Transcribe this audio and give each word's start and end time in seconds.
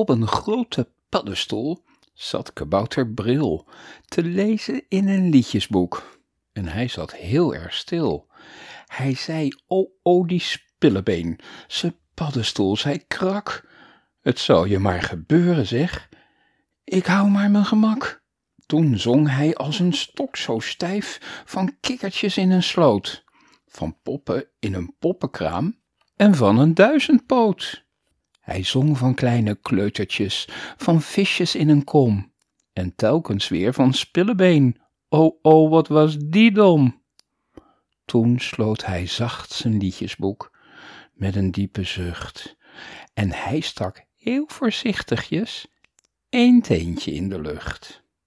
Op 0.00 0.08
een 0.08 0.26
grote 0.26 0.88
paddenstoel 1.08 1.84
zat 2.14 2.52
kabouter 2.52 3.08
Bril 3.08 3.68
te 4.04 4.22
lezen 4.22 4.82
in 4.88 5.08
een 5.08 5.28
liedjesboek. 5.28 6.20
En 6.52 6.66
hij 6.66 6.88
zat 6.88 7.14
heel 7.14 7.54
erg 7.54 7.74
stil. 7.74 8.26
Hij 8.86 9.14
zei, 9.14 9.48
o, 9.66 9.90
o, 10.02 10.24
die 10.26 10.40
spillebeen, 10.40 11.38
ze 11.66 11.94
paddenstoel, 12.14 12.76
zij 12.76 12.98
krak. 12.98 13.68
Het 14.20 14.38
zal 14.38 14.64
je 14.64 14.78
maar 14.78 15.02
gebeuren, 15.02 15.66
zeg. 15.66 16.08
Ik 16.84 17.06
hou 17.06 17.28
maar 17.28 17.50
mijn 17.50 17.64
gemak. 17.64 18.22
Toen 18.66 18.98
zong 18.98 19.28
hij 19.28 19.54
als 19.54 19.78
een 19.78 19.92
stok 19.92 20.36
zo 20.36 20.58
stijf 20.58 21.42
van 21.44 21.76
kikkertjes 21.80 22.36
in 22.36 22.50
een 22.50 22.62
sloot, 22.62 23.24
van 23.66 23.96
poppen 24.02 24.48
in 24.58 24.74
een 24.74 24.94
poppenkraam 24.98 25.80
en 26.16 26.34
van 26.34 26.58
een 26.58 26.74
duizendpoot. 26.74 27.88
Hij 28.50 28.62
zong 28.62 28.98
van 28.98 29.14
kleine 29.14 29.54
kleutertjes, 29.54 30.48
van 30.76 31.02
visjes 31.02 31.54
in 31.54 31.68
een 31.68 31.84
kom 31.84 32.32
en 32.72 32.94
telkens 32.94 33.48
weer 33.48 33.74
van 33.74 33.92
spillebeen. 33.92 34.80
O, 35.08 35.38
o, 35.42 35.68
wat 35.68 35.88
was 35.88 36.16
die 36.18 36.52
dom! 36.52 37.02
Toen 38.04 38.38
sloot 38.38 38.86
hij 38.86 39.06
zacht 39.06 39.52
zijn 39.52 39.76
liedjesboek 39.76 40.58
met 41.12 41.36
een 41.36 41.50
diepe 41.50 41.82
zucht 41.82 42.56
en 43.14 43.32
hij 43.32 43.60
stak 43.60 44.04
heel 44.16 44.44
voorzichtigjes 44.46 45.66
één 46.28 46.60
teentje 46.60 47.12
in 47.12 47.28
de 47.28 47.40
lucht. 47.40 48.02